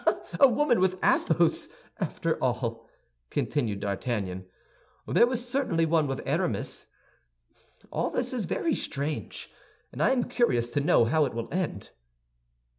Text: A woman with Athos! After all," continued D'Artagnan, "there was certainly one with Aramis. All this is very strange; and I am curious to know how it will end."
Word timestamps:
A 0.39 0.49
woman 0.49 0.79
with 0.79 0.97
Athos! 1.05 1.67
After 1.99 2.33
all," 2.41 2.89
continued 3.29 3.81
D'Artagnan, 3.81 4.47
"there 5.07 5.27
was 5.27 5.47
certainly 5.47 5.85
one 5.85 6.07
with 6.07 6.23
Aramis. 6.25 6.87
All 7.91 8.09
this 8.09 8.33
is 8.33 8.45
very 8.45 8.73
strange; 8.73 9.51
and 9.91 10.01
I 10.01 10.09
am 10.09 10.23
curious 10.23 10.71
to 10.71 10.81
know 10.81 11.05
how 11.05 11.25
it 11.25 11.35
will 11.35 11.49
end." 11.53 11.91